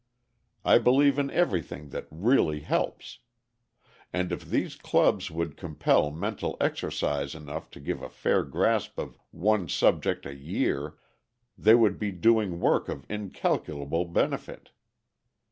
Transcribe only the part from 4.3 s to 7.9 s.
if these clubs would compel mental exercise enough to